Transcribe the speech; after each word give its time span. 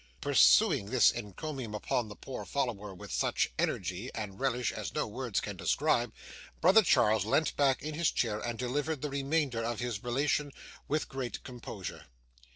Pursuing 0.19 0.87
this 0.87 1.11
encomium 1.11 1.75
upon 1.75 2.07
the 2.07 2.15
poor 2.15 2.43
follower 2.43 2.91
with 2.91 3.11
such 3.11 3.51
energy 3.59 4.09
and 4.15 4.39
relish 4.39 4.71
as 4.71 4.95
no 4.95 5.05
words 5.05 5.39
can 5.39 5.55
describe, 5.55 6.11
brother 6.59 6.81
Charles 6.81 7.23
leant 7.23 7.55
back 7.55 7.83
in 7.83 7.93
his 7.93 8.09
chair, 8.09 8.39
and 8.39 8.57
delivered 8.57 9.03
the 9.03 9.11
remainder 9.11 9.63
of 9.63 9.79
his 9.79 10.03
relation 10.03 10.51
with 10.87 11.07
greater 11.07 11.37
composure. 11.41 12.05